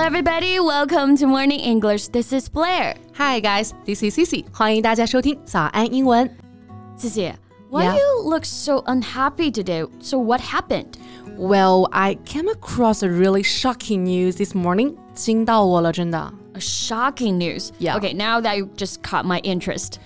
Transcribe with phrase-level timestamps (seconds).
[0.00, 0.58] everybody.
[0.58, 2.08] Welcome to Morning English.
[2.08, 2.94] This is Blair.
[3.14, 4.44] Hi guys, this is Cici.
[4.52, 6.28] 欢迎大家收听早安英文。
[6.98, 7.32] Cici,
[7.70, 7.94] why Yeah.
[7.96, 9.86] you look so unhappy today?
[10.00, 10.96] So what happened?
[11.38, 14.96] Well, I came across a really shocking news this morning.
[15.14, 16.32] 惊到我了，真的。
[16.54, 17.70] A shocking news.
[17.78, 17.98] Yeah.
[17.98, 19.98] Okay, now that you just caught my interest.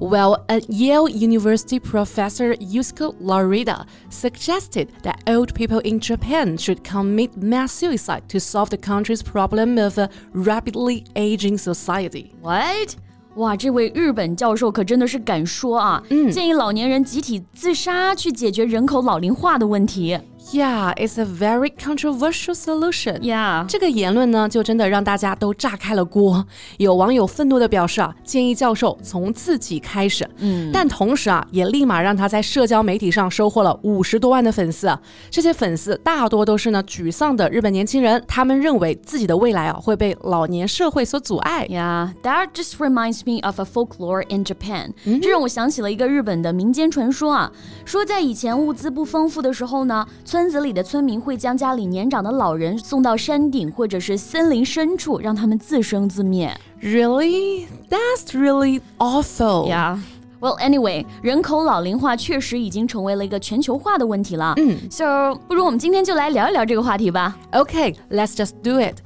[0.00, 7.36] Well, a Yale University professor, Yusuke Narita suggested that old people in Japan should commit
[7.36, 12.32] mass suicide to solve the country's problem of a rapidly aging society.
[12.40, 12.96] What?
[13.36, 16.02] 哇，这位日本教授可真的是敢说啊！
[16.08, 20.18] 嗯，建议老年人集体自杀去解决人口老龄化的问题。
[20.52, 23.20] Yeah, it's a very controversial solution.
[23.20, 23.64] Yeah.
[23.68, 26.44] 这个言论呢，就真的让大家都炸开了锅。
[26.78, 30.28] 有网友愤怒地表示啊，建议教授从自己开始。
[30.38, 35.00] 嗯，但同时啊，也立马让他在社交媒体上收获了五十多万的粉丝啊。
[35.30, 41.64] 这些粉丝大多都是呢沮丧的日本年轻人，他们认为自己的未来啊会被老年社会所阻碍。
[41.70, 44.94] Yeah, that just reminds me of a folklore in Japan.
[45.22, 47.52] 这让我想起了一个日本的民间传说啊，
[47.84, 56.55] 说在以前物资不丰富的时候呢，村子里的村民会将家里年长的老人送到山顶或者是森林深处，让他们自生自灭。
[56.81, 57.67] Really?
[57.89, 59.67] That's really awful.
[59.67, 59.99] Yeah.
[60.39, 64.53] Well, anyway，人口老龄化确实已经成为了一个全球化的问题了。
[64.57, 67.37] 嗯，So 不如我们今天就来聊一聊这个话题吧。
[67.51, 68.97] Okay, let's just do it.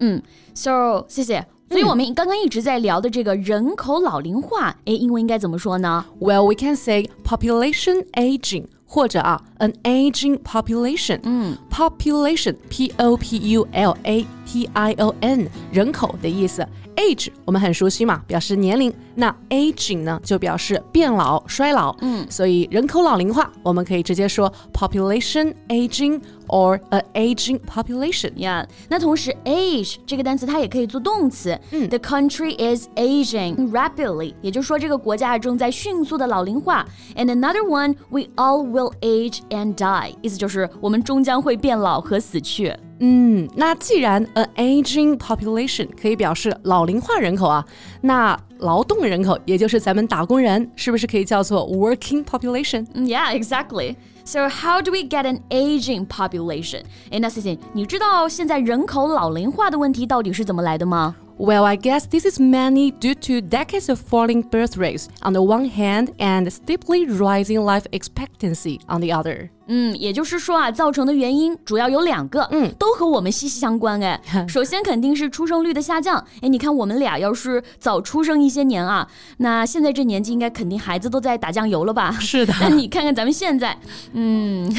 [0.00, 0.22] 嗯，
[0.54, 1.46] So 谢谢。
[1.70, 6.04] 所以我们刚刚一直在聊的这个人口老龄化，诶，英文应该怎么说呢？
[6.18, 8.64] Well, we can say population aging.
[8.93, 16.63] 或者啊，an aging population，嗯，population p o p u l a t i o n 人口的意思
[16.97, 28.32] ，age 我们很熟悉嘛，表示年龄，那 aging 呢就表示变老、衰老，嗯，所以人口老龄化，我们可以直接说 population aging or a aging population。
[28.34, 31.58] Yeah，那同时 age 这个单词它也可以做动词。
[31.70, 36.86] The country is aging rapidly，也就是说这个国家正在迅速的老龄化。
[37.16, 42.74] And another one, we all will age and die，意思就是我们终将会变老和死去。
[43.02, 47.64] 嗯，那既然 an aging population 可以表示老龄化人口啊，
[48.00, 52.84] 那劳动人口，也就是咱们打工人，是不是可以叫做 working population？
[52.94, 53.94] Yeah, exactly.
[54.24, 56.82] So how do we get an aging population?
[57.10, 61.14] 诶，那 C C，你知道现在人口老龄化的问题到底是怎么来的吗？
[61.38, 65.40] Well, I guess this is mainly due to decades of falling birth rates on the
[65.40, 69.50] one hand and steeply rising life expectancy on the other.
[69.67, 74.01] 嗯，也就是说啊，造成的原因主要有两个，嗯，都和我们息息相关。
[74.01, 76.23] 哎， 首先肯定是出生率的下降。
[76.41, 79.07] 哎，你看我们俩要是早出生一些年啊，
[79.37, 82.11] 那现在这年纪应该肯定孩子都在打酱油了吧？
[82.19, 83.77] 是的 那你看看咱们现在，
[84.13, 84.69] 嗯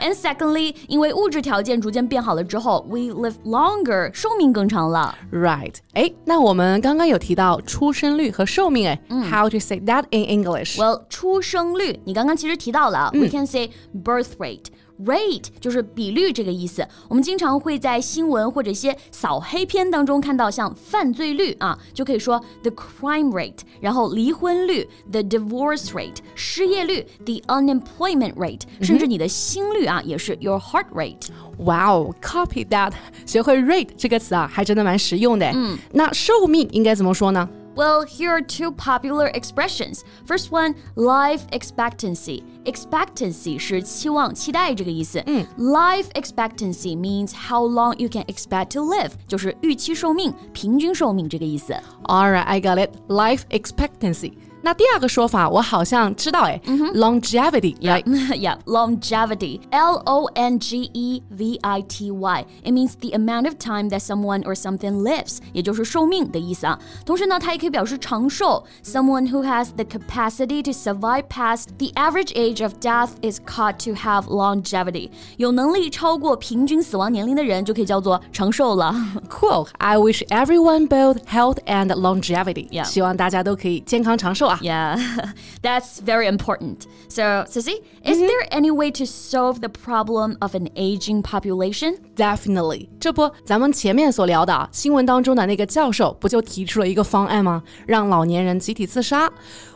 [0.00, 5.14] ，and secondly，因为物质条件逐渐变好了之后，we live longer，寿命更长了。
[5.32, 5.74] Right.
[5.94, 10.76] 哎，那我们刚刚有提到出生率和寿命，哎、h o w to say that in English?
[10.78, 13.70] Well，出生率你刚刚其实提到了、w e can say
[14.04, 14.66] birth rate。
[15.04, 31.26] Rate 就是比率这个意思，我们经常会在新闻或者一些扫黑片当中看到，像犯罪率啊，就可以说 the crime rate，然后离婚率 the divorce rate，失业率 the unemployment rate，、甚至你的心率啊也是 your heart rate。
[31.58, 32.92] Wow, copy that！
[33.26, 35.50] 学会 rate 这个词啊，还真的蛮实用的。
[35.52, 37.48] 嗯，那寿命应该怎么说呢？
[37.75, 40.03] Well, here are two popular expressions.
[40.25, 42.43] First one, life expectancy.
[42.65, 45.23] Expectancy 是期望、期待这个意思。
[45.25, 51.73] 嗯，life expectancy means how long you can expect to live，就是预期寿命、平均寿命这个意思。
[52.03, 52.91] All right, I got it.
[53.07, 54.33] Life expectancy.
[54.63, 56.59] 那第二个说法我好像知道哎、
[56.93, 58.03] longevity, right?
[58.35, 59.61] yeah, longevity.
[59.69, 62.45] L O N G E V I T Y.
[62.65, 66.77] It means the amount of time that someone or something lives，也就是寿命的意思啊。
[67.05, 68.65] 同时呢，它也可以表示长寿。
[68.83, 73.91] Someone who has the capacity to survive past the average age of death is called to
[73.93, 75.09] have longevity。
[75.37, 78.93] 有能力超过平均死亡年龄的人就可以叫做长寿了。
[79.29, 79.69] Cool.
[79.77, 82.67] I wish everyone both health and longevity.
[82.69, 82.83] Yeah.
[82.83, 84.52] 希望大家都可以健康长寿啊。
[84.60, 84.98] yeah,
[85.62, 86.86] that's very important.
[87.08, 88.28] So, Cici, is mm -hmm.
[88.28, 91.96] there any way to solve the problem of an aging population?
[92.16, 92.88] Definitely.
[93.00, 97.62] 这不，咱们前面所聊的新闻当中的那个教授，不就提出了一个方案吗？
[97.86, 99.30] 让老年人集体自杀。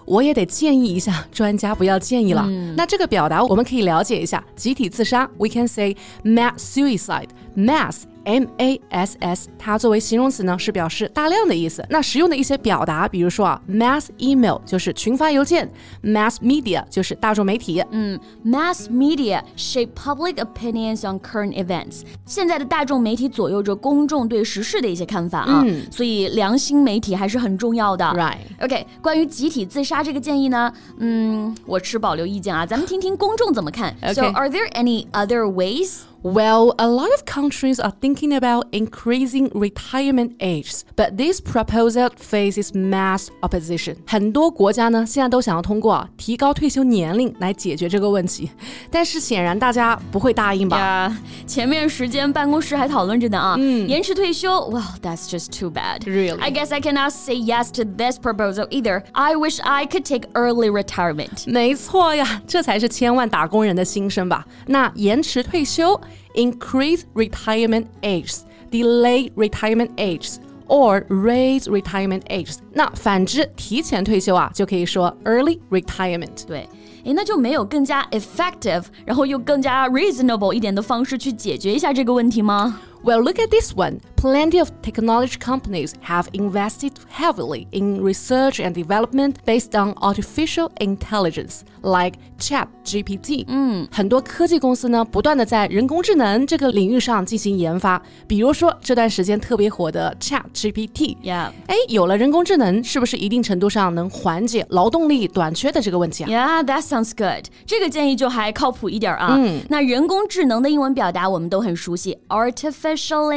[0.05, 2.43] 我也得建议一下，专家不要建议了。
[2.47, 5.95] 嗯、那这个表达我们可以了解一下，集体自杀，we can say
[6.25, 7.29] mass suicide.
[7.55, 11.83] Mass M A S S，它作为形容词呢，是表示大量的意思。
[11.89, 15.67] 那实用的一些表达，比如说啊，mass email 就是群发邮件
[16.05, 17.83] ，mass media 就是大众媒体。
[17.91, 22.03] 嗯，mass media shape public opinions on current events。
[22.27, 28.05] 现在的大众媒体左右着公众对时事的一些看法啊，嗯所以良心媒体还是很重要的。
[28.05, 28.37] Right。
[28.61, 33.97] OK，关于集体自杀这个建议呢，嗯，我持保留意见啊，咱们听听公众怎么看。
[34.13, 36.01] So are there any other ways?
[36.28, 42.74] Well, a lot of countries are thinking about increasing retirement ages, but this proposal faces
[42.74, 43.98] mass opposition.
[44.08, 48.50] 很多国家呢，现在都想要通过提高退休年龄来解决这个问题，
[48.90, 50.78] 但是显然大家不会答应吧？
[50.78, 56.06] 呀，前面时间办公室还讨论着呢啊，延迟退休，Well, that's just too bad.
[56.06, 56.40] Really?
[56.40, 59.04] I guess I cannot say yes to this proposal either.
[59.12, 61.44] I wish I could take early retirement.
[61.48, 64.46] 没错呀，这才是千万打工人的心声吧？
[64.68, 66.00] 那延迟退休。
[66.38, 70.38] increase retirement ages, delay retirement ages,
[70.68, 72.58] or raise retirement ages。
[72.74, 76.46] 那反之，提前退休啊，就可以说 early retirement。
[76.48, 76.68] 对。
[77.04, 82.80] 诶，那就没有更加 effective，然后又更加 reasonable 一点的方式去解决一下这个问题吗？
[83.04, 83.98] well, look at this one.
[84.18, 91.62] Plenty of technology companies have invested heavily in research and development based on artificial intelligence,
[91.82, 93.44] like ChatGPT.
[93.50, 98.02] 嗯，很多科技公司呢，不断的在人工智能这个领域上进行研发。
[98.26, 101.52] 比如说这段时间特别火的 ChatGPT。Yeah.
[101.68, 106.62] 哎，有了人工智能，是不是一定程度上能缓解劳动力短缺的这个问题啊？
[106.62, 107.48] Yeah, that sounds good.
[107.66, 109.36] 这个建议就还靠谱一点啊。
[109.38, 113.34] 嗯，那人工智能的英文表达我们都很熟悉，artificial。artificial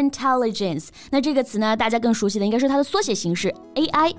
[1.10, 4.14] 那这个词呢，大家更熟悉的应该是它的缩写形式 AI。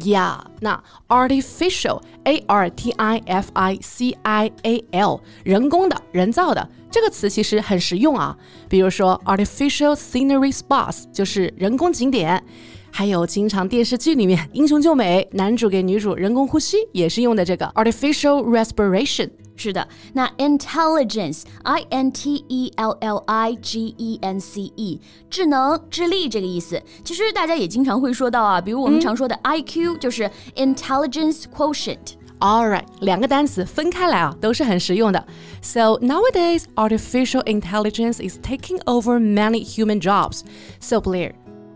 [0.00, 8.36] Yeah，那 artificial a r t i f i c i a l 人工的、人造的这个词其实很实用啊。
[8.68, 12.40] 比如说 artificial scenery spots 就是人工景点，
[12.92, 19.28] 还有经常电视剧里面英雄救美，男主给女主人工呼吸也是用的这个 artificial respiration。
[19.58, 21.42] 是的，那 intelligence,
[21.90, 26.80] n t e l l i g e n c e，智能、智力这个意思。
[27.04, 32.14] 其实大家也经常会说到啊，比如我们常说的 IQ 就是 intelligence quotient。
[32.38, 35.26] All right，两个单词分开来啊，都是很实用的。
[35.60, 40.42] So nowadays, artificial intelligence is taking over many human jobs.
[40.78, 41.32] So Blair.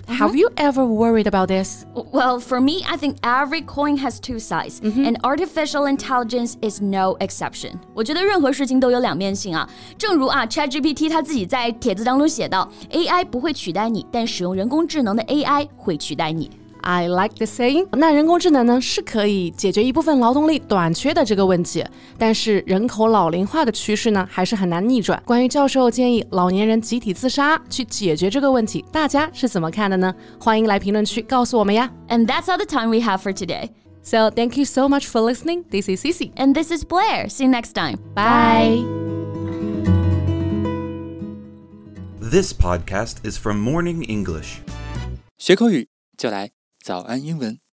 [0.09, 1.85] Have you ever worried about this?
[1.93, 7.17] Well, for me, I think every coin has two sides, and artificial intelligence is no
[7.19, 7.73] exception.
[7.93, 9.69] 我觉得任何事情都有两面性啊。
[9.97, 16.49] 正如啊，ChatGPT 它自己在帖子当中写到，AI 不会取代你，但使用人工智能的 AI 会取代你。
[16.81, 17.87] I like the saying。
[17.91, 21.83] 那人工智能呢是可以解决一部分劳动力短缺的这个问题，
[22.17, 25.21] 但是人口老龄化的趋势呢还是很难逆转。
[25.25, 30.15] 关于教授建议老年人集体自杀去解决这个问题，大家是怎么看的呢？
[30.39, 31.91] 欢迎来评论区告诉我们呀。
[32.07, 33.71] And that's all the time we have for today.
[34.01, 35.65] So thank you so much for listening.
[35.69, 36.31] This is Cici.
[36.37, 37.27] And this is Blair.
[37.27, 37.97] See you next time.
[38.15, 38.85] Bye.
[42.21, 44.59] This podcast is from Morning English.
[45.37, 46.51] 学口语就来
[46.82, 47.61] 早安英文。